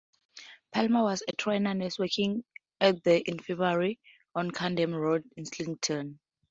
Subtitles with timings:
[0.73, 2.43] Palmer was a trained nurse working
[2.79, 3.99] at The Infirmary
[4.33, 6.19] on Camden Road, Islington.